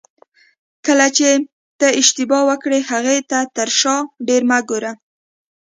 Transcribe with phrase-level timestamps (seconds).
[0.85, 1.29] کله چې
[1.79, 3.95] ته اشتباه وکړې هغې ته تر شا
[4.27, 4.91] ډېر مه ګوره.